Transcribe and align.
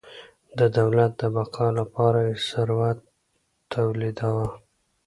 د 0.57 0.59
دولت 0.77 1.11
د 1.21 1.23
بقا 1.35 1.67
لپاره 1.79 2.19
یې 2.27 2.35
ثروت 2.47 2.99
تولیداوه. 3.73 4.47